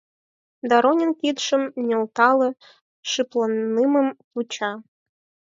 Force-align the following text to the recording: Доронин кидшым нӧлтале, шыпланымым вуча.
Доронин 0.69 1.11
кидшым 1.19 1.63
нӧлтале, 1.87 2.49
шыпланымым 3.09 4.07
вуча. 4.31 4.71